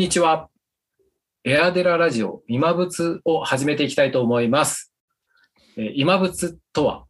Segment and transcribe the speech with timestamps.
[0.00, 0.48] こんにちは。
[1.44, 4.94] エアデララジオ今仏を始めていきたいと思います。
[5.76, 7.04] え今仏とは、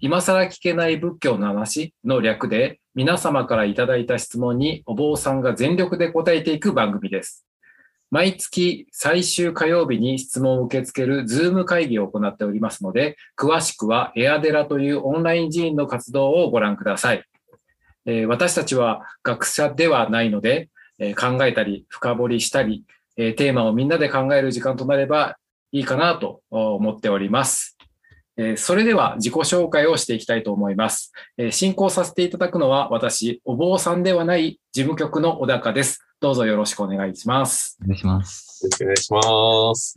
[0.00, 7.46] 今更聞けない仏教の話の略で、皆様からいただいた質問にお坊さんが全力で答えていく番組です。
[8.10, 17.22] 毎月最終火曜日に質問を受け付けるズーム会議を行っておりますので、詳しくはエアデラというオンライン寺院の活動をご覧ください。
[18.06, 22.84] え私たちは学者ではないので、えー考えたり深掘りしたり、
[23.16, 25.36] えーテーマをみんなで考える時間となれば
[25.72, 27.76] いいかなと思っております。
[28.36, 31.12] えーそれでは自己紹介をしていきたいと思います。
[31.36, 36.04] えー進行させていただくのは私、お坊さんではない事務局の小高です。
[36.20, 37.78] どうぞよろしくお願いします。
[37.82, 38.64] お願いします。
[38.64, 39.94] よろしくお願いします。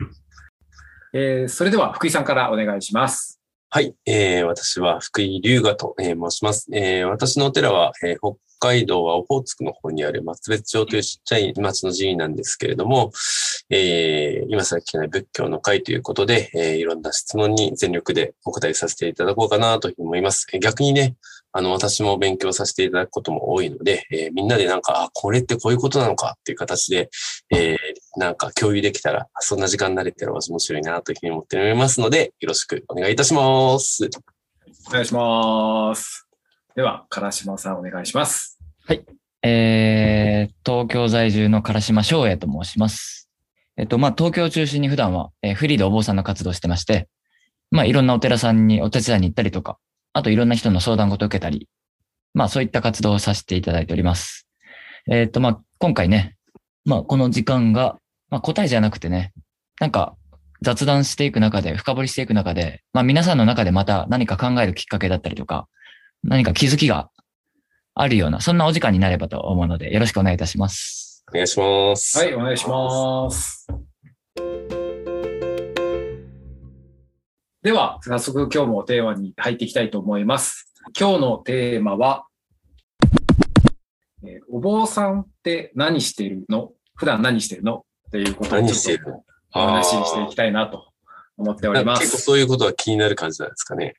[1.13, 3.41] えーそれでは福井さんからお願いします。
[3.74, 6.68] はい、えー、私は福井龍河と、えー申します。
[6.74, 13.12] えー、私のお寺は、えー北海道はオホーツクの方にある松別町というちっちゃい町の寺院なんですけれども、
[13.70, 20.48] えー、今更聞けない仏教の会ということで、えー、いろんな質問に全力でお答えさせていただこうかなと思います。
[20.60, 21.16] 逆にね、
[21.54, 27.10] あの、私も勉強させていただくことも多いので、えーみんなでなんか、あ、これってこういうことなのかっていう形で、
[27.56, 27.78] えー
[28.17, 34.09] なんか共有できたら、そんな時間になれたら面白いなというふうに思っておりますので、よろしくお願いいたします。
[34.87, 36.27] お願いします。
[36.76, 38.59] では、唐島さんお願いします。
[39.43, 43.29] えー、東京在住の唐島翔英と申します。
[43.77, 47.07] えっと、まあ、東京を中心に普段は、えーフリーでお坊さんの活動をしてまして、
[47.71, 49.79] まあ、いろんなお寺さんにお手伝いに行ったりとか、
[50.13, 51.70] あといろんな人の相談事を受けたり、
[52.34, 54.48] まあ、そういった活動をさせていただいております。
[55.09, 56.35] えっと、まあ、今回ね、
[56.85, 57.98] まあ、この時間が、
[58.32, 59.34] まあ、答えじゃなくてね、
[59.79, 60.15] なんか、
[60.62, 65.68] 雑談していく中で、深掘りしていく中で、まあ、皆さんの中でまた何か考えるきっかけだったりとか、
[66.23, 67.09] 何か気づきが
[67.94, 71.25] あるような、そんなお時間になればと思うので、よろしくお願いいたします。
[71.29, 72.17] お願いします。
[72.19, 73.67] はい、お願いします。
[77.63, 80.72] では、早速今日もテーマに入っていきたいと思います。
[80.97, 82.27] 今日のテーマは、
[84.23, 86.72] えーお坊さんって何してるの？
[86.95, 87.83] 普段何してるの？
[88.11, 89.23] っていうことを何ちょっと
[89.53, 90.91] お話ししていきたいなと
[91.38, 92.23] 思っておりま結構す。
[92.23, 93.95] そういうことは気になる感じなんですかね？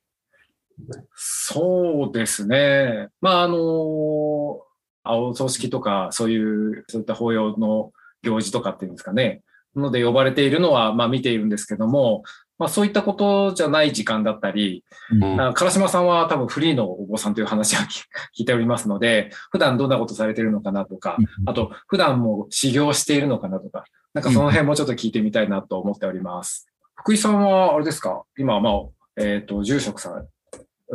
[1.14, 3.08] そうですね。
[3.22, 4.60] まあ、あの、
[5.04, 9.42] 青葬式とか、そういう、そういった法要の行事とかっていうんですかね。
[9.74, 12.22] ので呼ばれているのは、まあ見ているんですけども、
[12.58, 18.04] まあそういったことじゃない時間だったり、うんあ唐島さんは多分フリーのお坊さんという話は聞
[18.38, 23.84] 聞いておりますので、普段どんなことされているのかなとか、あと普段も修行しているのかなとか、
[24.14, 26.68] なんかその辺もちょっと聞いてみたいなと思っております。
[26.94, 28.24] 福井さんはあれですか？
[28.38, 28.74] 今、まあ、
[29.16, 30.28] えっ、と、住職さん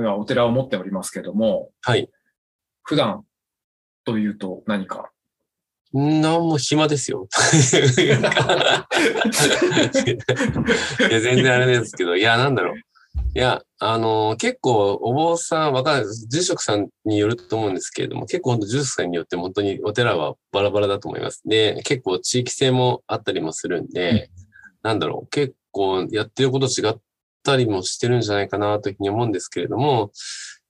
[0.02, 2.10] がお寺を持っておりますけども、はい。
[2.84, 3.26] 普段
[4.06, 5.10] というと何か？
[5.94, 7.28] なんも暇ですよ。
[11.10, 12.76] いや、全然あれですけど、いや、なんだろう。
[13.38, 16.28] いや、あの結構、お坊さん、わかんないです。
[16.28, 21.44] 住職さんによると思うんですけれども、結構本当住職さんによって本当にお寺はバラバラだと思います。
[21.46, 24.32] で、結構地域性もあったりもするんで、
[24.82, 26.96] なんだろう、結構やってること違っ
[27.44, 30.10] たりもしてるんじゃないかなというふうに思うんですけれども、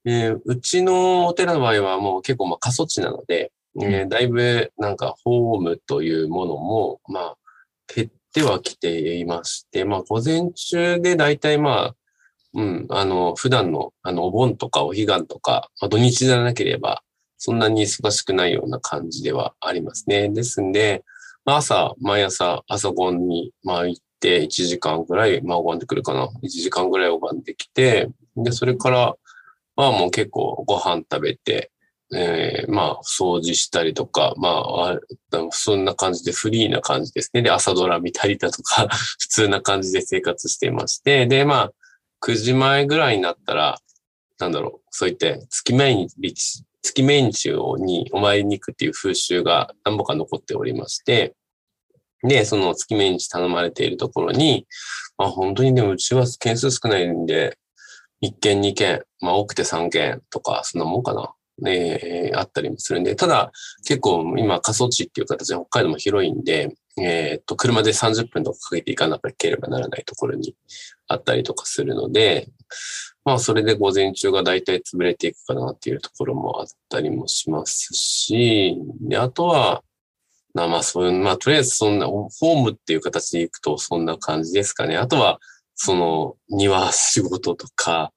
[0.04, 7.38] えーうちのお寺の場合はもう結構まあ過疎地なので、えーだいぶなんかホームというものも、まあ、
[7.96, 11.96] 減ってはきていまして、まあ、午前中でだいたいまあ、
[12.58, 17.04] うん、あの、普段の、あの、お盆とかお彼岸とか、まあ、土日じゃなければ、
[17.38, 20.28] そんなに忙しくないような感じではありますね。
[20.30, 21.04] ですんで、
[21.46, 26.30] まあ、朝、毎朝、朝ごんに、まあ、行って、1時間ぐらい、まあ、拝んでくるかな。
[26.42, 29.16] 1時間ぐらい拝んできて、で、それから、
[29.76, 31.72] まあ、もう結構ご飯食べて、
[32.12, 35.00] えーまあ、掃除したりとか、まあ、
[35.52, 37.44] そんな感じでフリーな感じですね。
[37.44, 38.88] で、朝ドラ見たりだとか、
[39.20, 41.72] 普通な感じで生活していまして、で、まあ、
[42.22, 43.80] 9時前ぐらいになったら、
[44.40, 47.50] なんだろう、そういって月命日、月命日
[47.80, 51.36] にお参りに行くっていう風習が何ぼか残っておりまして、
[52.24, 54.68] で、その月命日頼まれているところに、
[55.18, 57.58] まあ本当にでもうちは件数少ないんで、
[58.24, 61.34] 1件2件、まあ多くて3件とか、そんなもんかな。
[61.60, 63.52] ね、えあったりもするんで、ただ
[63.84, 70.56] 結構今過疎地っていう形で北海道も広いんで、えーっと、車で30分とかかけていかなければならないところに
[71.08, 72.50] あったりとかするので、
[73.24, 79.84] まあそれで午前中が大体潰れていくかなっていうところもあったりもしますし、で、あとは、
[80.54, 84.98] なまあそういう、まあとりあえずそんな、ホームっていう形で行くとそんな感じですかね。
[84.98, 85.40] あとは、
[85.76, 88.12] その庭仕事とか、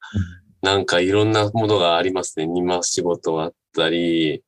[0.63, 2.47] なんかいろんなものがありますね。
[2.47, 4.43] 庭仕事あったり、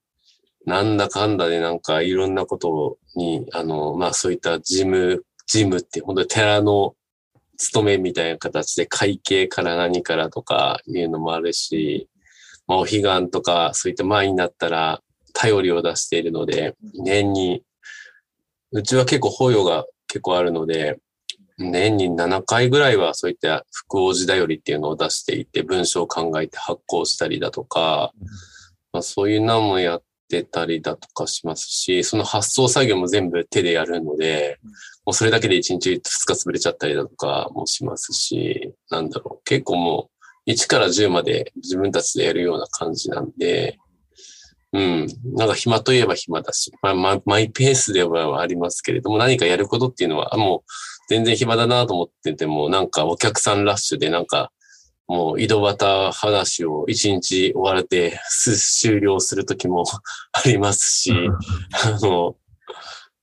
[0.66, 6.94] なんだかんだでなんかいろんなことに、あの、まあそういった事務、事務って本当に寺の
[7.56, 12.08] 勤めみたいな形で会計から何からとかいうのもあるし、
[12.66, 15.00] まあお彼岸とかそういった前になったら
[15.32, 17.64] 頼りを出しているので、年に、
[18.70, 20.98] うちは結構保養が結構あるので、
[21.58, 28.12] 年に7回ぐらいはそういった福王寺だよりっていうのを出していて、文章を考えて発行したりだとか、
[28.92, 34.58] まあ、そういうのもやっててたりだとかしますし、その発送作業も全部手でやるので、
[35.04, 40.10] もうそれだけで1日2日潰れちゃったりだとかもしますし、なんだろう、結構も
[40.46, 43.78] う1から10まで自分たちでやるような感じなんで、
[44.72, 45.06] うん。
[45.34, 50.70] なんか暇といえば暇だし、まあ、ま、マイペースではありますけれども、何かやることっていうのは、もう
[51.10, 54.50] 全然暇だなと思ってても、なんかお客さんラッシュでなんか、
[55.12, 58.18] もう井戸端話を一日終われて
[58.80, 59.84] 終了するときも
[60.32, 61.12] ありますし、
[61.84, 62.34] あの、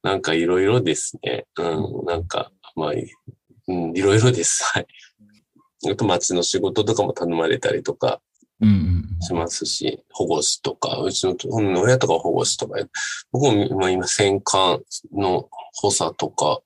[0.03, 1.47] なんかいろいろですね。
[1.57, 4.63] うん、なんか、まあ、うん、いろいろです。
[4.65, 4.87] はい。
[5.91, 8.21] あと町の仕事とかも頼まれたりとか
[9.21, 11.35] しますし、保護士とか、うちの
[11.81, 12.77] 親とか保護士とか、
[13.31, 14.79] 僕も今、戦艦
[15.11, 16.59] の補佐とか、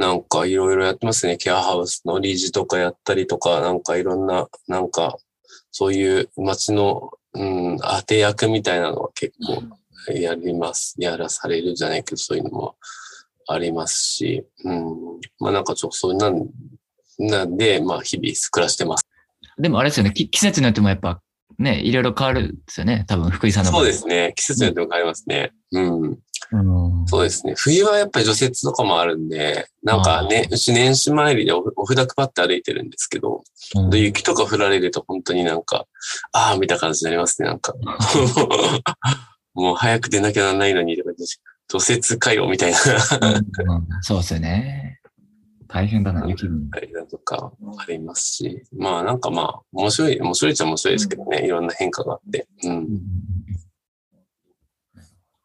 [0.00, 1.36] なんかいろいろやってますね。
[1.36, 5.18] ケアハウスの理事とかやったりとか、なんかいろんな、なんか、
[5.70, 7.44] そういう街の、う
[7.74, 9.62] ん、当て役みたいなのは結構
[10.10, 10.94] やります。
[10.96, 12.76] やらされるじゃないけど、そういうのも
[13.46, 15.20] ありますし、うん。
[15.38, 16.48] まあなんかちょっとそうなん、
[17.18, 19.04] なんで、まあ日々暮らしてます。
[19.58, 21.20] でもあれですよね、季節によってもやっぱ
[21.58, 23.04] ね、いろいろ変わるんですよね。
[23.06, 24.32] 多分福井さんのそうですね。
[24.34, 25.52] 季節によっても変わりますね。
[25.72, 26.18] うん。
[27.06, 27.54] そうですね。
[27.56, 33.44] 冬はやっぱり除雪とかもあるんで、なんかね、うち年始参りでお札配って歩いてるんですけど、
[33.76, 35.86] うん、雪とか降られると本当になんか、
[36.32, 37.74] ああ、見た感じになりますね、なんか。
[39.54, 40.96] もう早く出なきゃならないのに、
[41.68, 45.00] 除雪かよ、みたいなうん、そうですよね。
[45.68, 46.66] 大変だな、雪も。
[46.72, 52.48] ありだとかありますし、まあなんかまあ、面白い、面白いっちゃ面白いですけどね、いろんな変化があって。
[52.64, 52.88] うん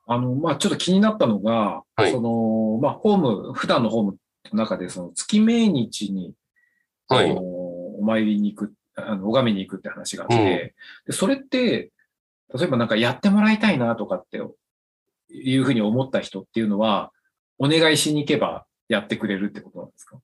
[0.08, 4.18] あの、まあ、ちょっと気になったのが、はい、その、まあ、ホーム、普段のホーム
[4.52, 6.34] の中で、その月命日に、
[7.08, 10.74] はい、お参りに行く、あの、拝みに行くって話があって、うん、で
[11.12, 11.92] それって、
[12.54, 14.40] 例えばなんかやってもらいたいなとかって
[15.32, 17.12] いうふうに思った人っていうのは、
[17.58, 20.18] お願いしに行けばやってくれるってことなんですか？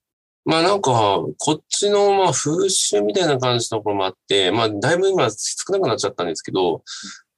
[0.44, 6.84] まあなんか、こっちのまあ風習みたいな感じのところもあって、まあだいぶ今少なくなっちゃったんですけど、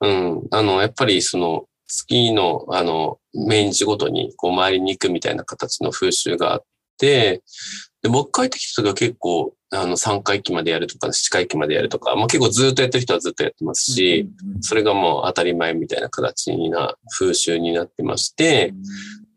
[0.01, 6.63] うん、あの、やっぱりその、月の、あの、命日ごとに、こう、回りに行くみたいな形の風習があっ
[6.97, 7.43] て、
[8.01, 14.29] で、僕帰ってきた時は結構、あの、3回忌までやるとか、7回忌までやるとか、まあ結構ずっとやってる人はずっとやってますし、
[14.61, 18.73] それがもう当たり前みたいな形にな、風習になってまして、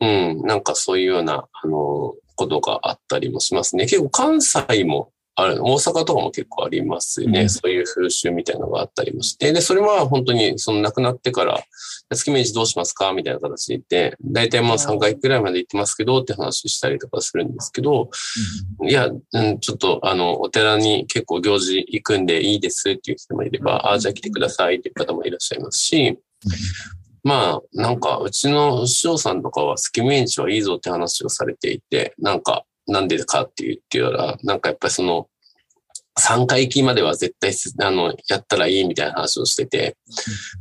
[0.00, 3.87] うん、なんかそういうような、あの、ことがあったりもしますね。
[3.87, 7.43] 結構関西もある、大阪とかも結構ありますよね。
[7.43, 9.53] うん、そういう風習みたいなのがあったりもして。
[9.53, 11.62] で、それは本当に、その亡くなってから、
[12.11, 18.11] 月命日どうしますかみたいな形で言って、大体まあ3回くらいまで行ってますけど、って話したりとかするんですけど、
[18.81, 26.19] うん、いや、うん、ちょっとあの、お寺に結構行事行くんでいいですっていう人もいれば、ああ、じゃあ来てくださいっていう方もいらっしゃいますし、
[27.25, 35.29] まあ、なんか、うちの師匠さんとかは月命日はいいぞって話をされていて、なんか、なんでかって言ってたら、なんかやっぱりその、
[36.19, 37.53] 3回忌までは絶対、
[37.87, 39.96] あの、やったらいいみたいな話をしてて、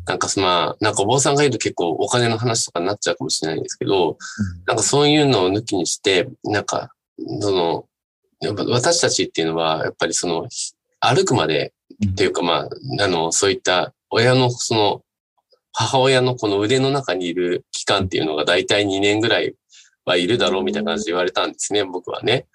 [0.06, 4.18] なんかまあ、なんかお坊さんが言うと結構お金の話とかになっちゃうかもしれないんですけど、
[4.68, 6.92] なんかそういうのを抜きにして、なんか、
[7.40, 7.86] その、
[8.42, 10.48] やっぱ私たちっていうのは、やっぱりその、
[11.00, 11.74] 歩くまで
[12.12, 12.68] っていうかま
[13.00, 15.02] あ、あの、そういった親のその、
[15.72, 19.56] 母親のこの腕の中にいる期間っていうのが大体2年ぐらい
[20.06, 22.46] はいるだろうみたいな感じで言われたんですね、僕はね。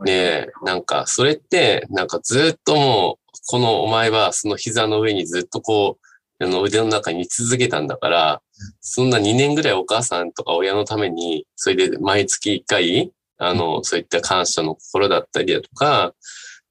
[0.00, 5.98] ねえ、なんか、それって、なんかずっともう、このお前はその膝の上にずっとこ
[6.40, 8.42] う、あの腕の中に居続けたんだから、
[8.80, 16.14] そんな2年ぐらいお母さんとか親のために、それで毎月1回、あの、そういった感謝の心だったりだとか、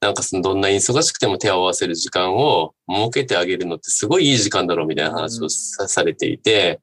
[0.01, 6.81] なんかそのどんな忙しくても手を合わせる時間を設けてあげるのってすごいいい時間だろうみたいな話をされていて、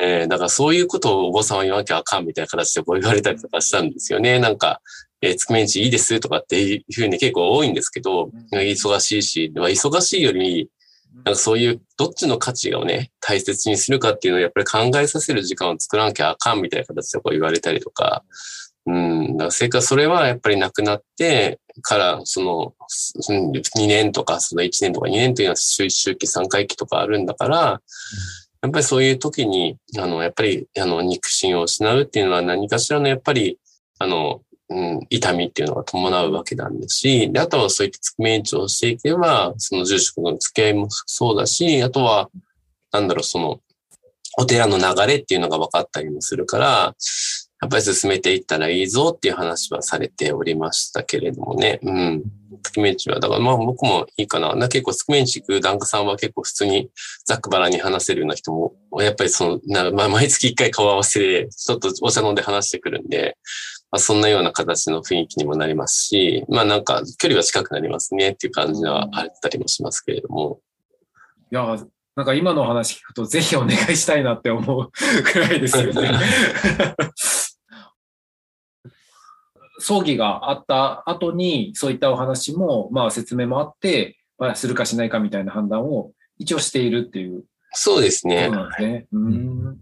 [0.00, 4.38] えー、だからそういうことをお坊さんは言わなきゃあかんみたいな形でこう言われたりとかしたんですよね。
[4.38, 4.80] なんか、
[5.20, 10.70] えー、つくめんちいいですとかっていうふうに結構多いんですけど、忙しいし、忙しいより、
[11.16, 18.24] なんかそういうどっちの価値をね、大切にするかっていうのをやっぱり考えさせる時間を作らなきゃあかんみたいな形でこう言われたりとか、
[18.86, 22.74] うん、だからそれはやっぱりなくなって、から、その、
[23.28, 27.80] 2年とか、その1年とか2年というのは周周期3回期とかあるんだから、
[28.62, 33.58] やっぱりそういう時に、あの、やっぱり、あの、肉親を失うっていうのは何かしらの、やっぱり、
[33.98, 34.40] あの、
[34.70, 42.30] うん、痛みっていうのが伴うわけなんですし、であとはそういった付き面長をしていけば、その住職の付き合いもそうだし、あとは、
[42.90, 43.60] なんだろう、その、
[44.38, 46.94] お寺の流れっていうのが分かったりもするから、
[47.60, 51.80] やっぱり進めていったらいいぞっていう話はされておりましたけれどもね。
[51.82, 52.24] うん。
[52.62, 54.54] 月面地は、だからまあ僕もいいかな。
[54.54, 56.90] な結構月面地行く檀家さんは結構普通に
[57.24, 63.36] ざっくばらんに話せるような人も、やっぱりその、なまあ、毎月一回顔合わせで、ちょっとお茶飲んで話してくるんで、
[63.90, 70.60] まあ、そんなような形の雰囲気にもなりますし、まあなんか距離は近くなりますねっていう感じはあったりもしますけれども。
[71.52, 71.76] いや、
[72.16, 74.90] なんか今の話聞くとぜひお願いしたいなって思う
[75.22, 76.10] くらいですよね。
[79.78, 88.52] 葬儀があった後にそういったお話も、まあ説明もあって、まあ、するかしないかみたいな判断を一応しているっていうそうですこねと。
[88.52, 89.06] なんですね。
[89.12, 89.78] うん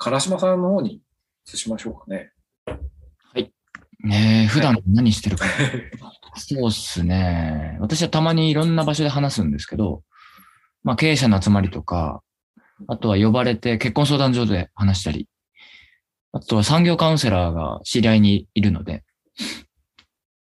[0.00, 1.02] 唐島さんの方に
[1.52, 2.30] 移しましょうかね。
[4.00, 5.44] ねえ、普段何してるか。
[6.36, 7.76] そうっすね。
[7.80, 10.04] 私はたまにいろんな場所で話すんですけど、
[10.84, 12.22] まあ経営者の集まりとか、
[12.86, 15.28] あとは呼ばれて結婚相談所で話したり、
[16.32, 19.02] あとは産業カウンセラーが知り合いにいるので、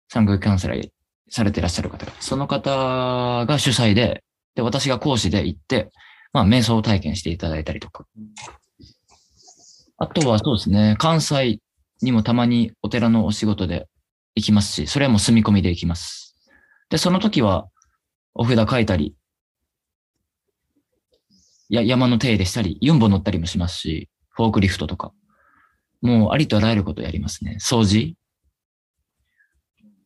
[0.09, 0.89] 産業カウンセラー
[1.29, 4.23] されていらっしゃる方が、その方が主催で、
[4.55, 5.91] で、私が講師で行って、
[6.33, 8.05] まあ瞑想体験していただいたりとか。
[9.97, 11.59] あとはそうですね、関西
[12.01, 13.87] にもたまにお寺のお仕事で
[14.35, 16.35] 行きますし、それはもう住み込みで行きます。
[16.89, 17.67] で、その時は
[18.33, 19.15] お札書いたり、
[21.69, 25.11] や山の手入れしたり、ユンボ乗ったりもしますし、フォークリフトとか。
[26.01, 27.57] もうありとあらゆることやりますね。
[27.59, 28.15] 掃除。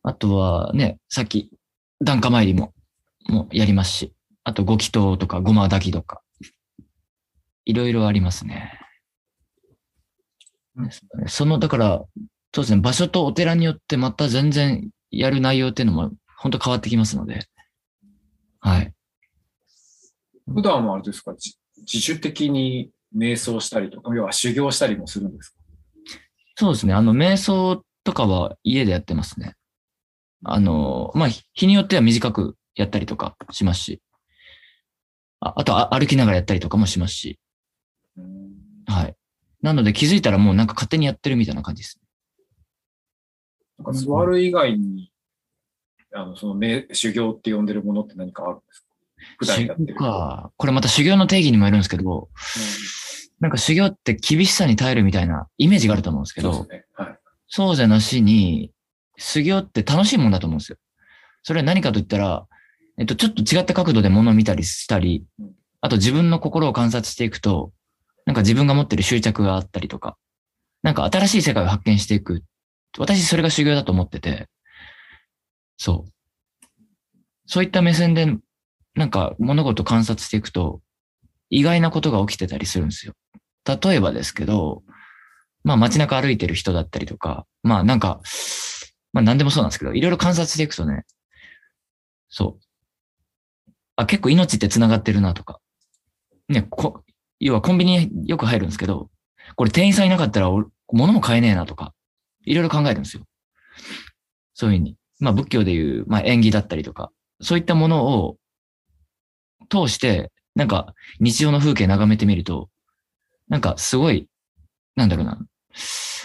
[0.02, 1.50] あとはね、さっき、
[2.02, 2.72] 檀家参りも、
[3.28, 4.14] もうやりますし、
[4.44, 6.22] あとご祈祷とかごま抱きとか、
[7.66, 8.78] いろいろありますね。
[11.26, 12.04] その、だから、
[12.54, 17.46] そうですね、場所とお寺によってまた全然やる内容っていうのも本当変わってきますので、
[18.60, 18.92] はい。
[20.52, 25.56] 普段はあれですか、自自主的に瞑想したりとか、要は修行したりもするんですか？
[26.56, 29.54] そうですね、あの、瞑想とかは家でやってますね。
[30.44, 34.02] あの、まあ、日日によっては短くやったりとかしますし、
[35.40, 37.38] ああとあ歩きながらやったりとかもしますし、
[38.16, 38.50] うん。
[38.86, 39.16] はい。
[39.62, 42.00] なので気づいたらもうなんか勝手にやってるみたいな感じです。
[43.78, 45.12] なんか座る以外に、
[46.14, 48.89] あの、そのめ修行って呼んでるものって何かあるんですか？
[49.38, 49.94] 普段やってる。
[49.94, 50.50] か。
[50.56, 52.28] これまた修行の定義にもよるんですけど、
[53.40, 56.84] なんか修行って厳しさに耐えるみたいなイメージがあると思うんですけど、そうね。
[56.94, 57.18] はい。
[57.48, 58.72] そうじゃなしに、
[59.16, 60.78] 修行って楽しいもんだと思うんですよ。
[61.42, 62.46] それは何かと言ったら、
[62.98, 67.72] えっと、ちょっと違った角度で物を見たりしたりうん、あと自分の心を観察していくと、
[68.26, 70.16] なんか自分が持ってる執着があったりとか、
[70.82, 72.42] なんか新しい世界を発見していく。
[72.98, 74.48] 私それが修行だと思ってて、
[75.76, 76.10] そう。
[77.46, 78.36] そういった目線で、
[79.00, 80.82] なんか物事観察していくと、
[81.48, 83.14] 意外なことが起きてたりするんですよ。
[83.66, 84.82] 例えばですけど、
[85.64, 88.20] まあ街中歩いてる人だったりとか、まあなんか、
[89.14, 91.04] まあ何でもそうなんですけど、いろいろ観察していくとね、
[92.28, 93.72] そう。
[93.96, 95.60] あ、結構命って繋がってるなとか。
[96.50, 97.02] ね、こ、
[97.40, 99.10] 要はコンビニよく入るんですけど、
[99.56, 100.50] これ店員さんいなかったら
[100.92, 101.94] 物も買えねえなとか、
[102.44, 103.22] いろいろ考えるんですよ。
[104.52, 104.96] そういうふうに。
[105.20, 108.36] まあ仏教でいう、まあ縁起だったりとか、そういったものを
[109.70, 112.68] 通して、なんか日常の風景眺めてみると、
[113.48, 114.28] なんかすごい、
[114.96, 115.38] なんだろうな、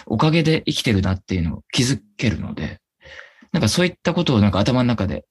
[0.06, 2.80] おかげで生きてるなっていうのを気づけるので、
[3.52, 5.24] なんかそういったことをなんか頭の中で、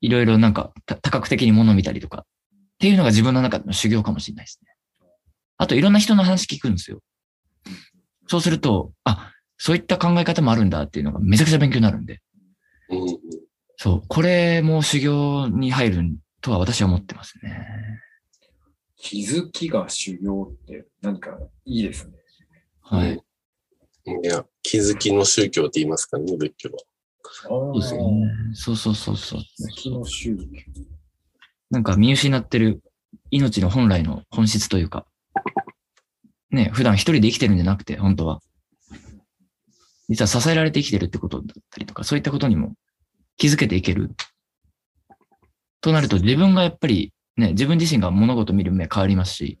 [0.00, 2.24] いろいろなんかた多角的に物を見たりとか、
[2.74, 4.70] っていうのが自分の中での修行かもしれないですね。
[5.56, 7.00] あといろんな人の話聞くんですよ。
[8.26, 12.20] そうすると、あ、そういった考え方もあるんだっていうのがめちゃくちゃ勉強になるんで、
[12.90, 13.18] うん
[13.76, 16.02] そう、これも修行に入る
[16.44, 18.00] とは私は思ってますね。
[18.96, 22.12] 気づきが修行って何かいいですね。
[22.82, 23.14] はい。
[23.14, 26.78] いや、気づきの宗教って言いますかね、仏教は。
[27.22, 28.26] そうですよね。
[28.52, 29.42] そうそうそうそう。
[29.74, 30.44] 気の宗教。
[31.70, 32.82] なんか見失ってる
[33.30, 35.06] 命の本来の本質というか、
[36.50, 38.40] ね、普段一人で生きてるんじゃなくて、本当は。
[40.10, 42.74] 実は支えられて生きてるってことだったりとか、そういったことにも
[43.38, 44.14] 気づけていける。
[45.84, 49.58] となると自分がやっぱりね、自分自身が物事を見る目変わりますし、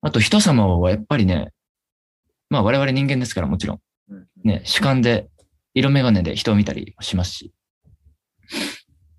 [0.00, 1.52] あと人様はやっぱりね、
[2.48, 5.28] まあ我々人間ですからもちろん、うんね、主観で
[5.74, 7.52] 色眼鏡で人を見たりしますし、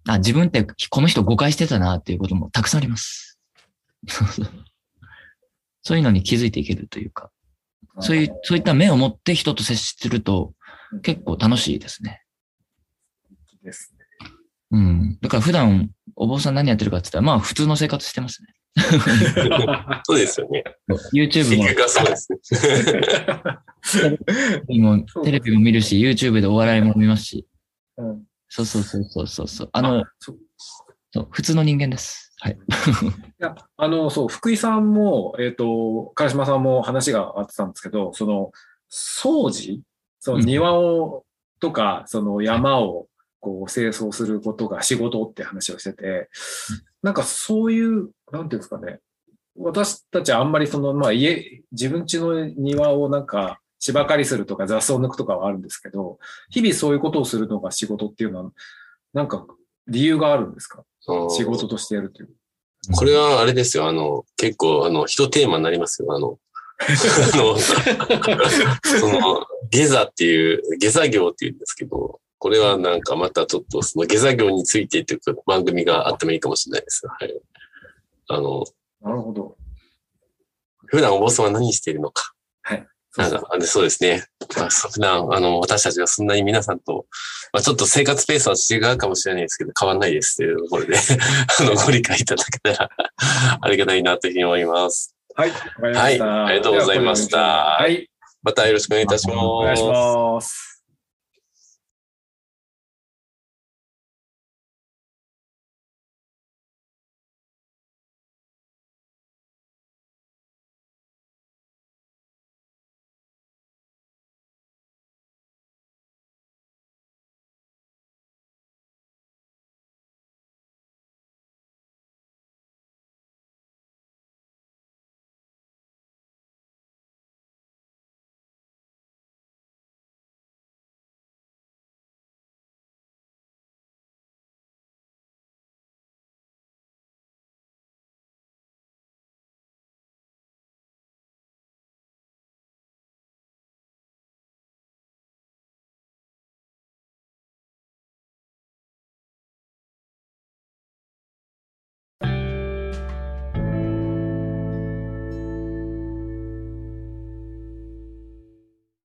[0.08, 3.38] あ、自分ってこの人誤解してたなっていうこともたくさんあります。
[5.84, 7.32] そういうのに気づいていけるというか、
[8.00, 10.56] そういう、そういった目を持って人と接すると
[11.04, 12.24] 結構楽しいですね。
[13.62, 13.97] ですね。
[14.72, 15.18] うん。
[15.22, 18.50] だから普段お坊さん何やってるかって言ったら、まあ普通の生活してますね。
[20.06, 20.64] そうですよね。
[21.14, 22.34] YouTube も結局はそうです
[24.70, 24.80] ね。
[24.80, 27.48] もテレビも見るし、YouTube でお笑いも見ますし。
[27.98, 29.70] うんそうそうそうそうそうそう。
[29.74, 30.38] あの、そう
[31.12, 32.34] そう普通の人間です。
[32.40, 32.54] はい。
[32.58, 32.58] い
[33.40, 38.52] や、あの、そう、福井さんも、えっ、と、唐島さんも話があってたんですけど、その、
[38.90, 39.82] 掃除？
[40.20, 41.26] その庭を、
[41.60, 43.08] とか、その山を、
[43.48, 46.30] こう、清掃することが仕事って話をしてて、
[47.02, 49.00] なんかそういう、なんていうんですかね、
[49.56, 56.18] 私たちはあんまりその、まあ家、自分家の庭をなんか、芝刈りするとか雑草を抜くとかはあるんですけど、
[56.50, 58.52] 日々そういうことをするのが仕事っていうのは、
[59.14, 59.46] なんか
[59.88, 60.84] 理由があるんですか？
[61.08, 62.30] うん仕事としてやるという。
[62.98, 63.88] これはあれですよ。
[63.88, 66.14] あの、結構、あの、一テーマになりますよ。
[66.14, 66.40] あの、
[66.80, 67.58] あの、
[69.00, 77.08] その、下座っていう、下座業っていうんですけど、これはなんかまたちょっとその下座業についてっていう番組があってもいいかもしれないです。
[77.08, 77.42] はい。
[78.30, 78.64] あの、
[79.02, 79.56] なるほど。
[80.88, 82.34] 普段お坊さんは何しているのか。
[83.18, 84.26] そうそうなんか、あでそうですね。
[84.58, 87.06] まあ、普段、あの、私たちがそんなに皆さんと、
[87.52, 90.96] まあ、ちょっと生活ペースは違うかもしれないですけど、変わんないですというところで、
[91.60, 92.90] あの、ご理解いただけたら、
[93.62, 95.16] ありがたいなというふうに思います。
[95.36, 95.52] はい。
[95.52, 98.10] はいありがとうございましたはい、
[98.44, 99.38] またよろしくお願いいたします。
[99.40, 100.67] お願いします。